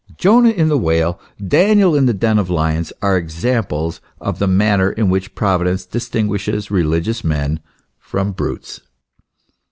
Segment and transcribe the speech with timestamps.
[0.17, 4.91] Jonah in the whale, Daniel in the den of lions, are examples of the manner
[4.91, 7.59] in which Providence distinguishes (religious) men
[7.99, 8.81] from brutes.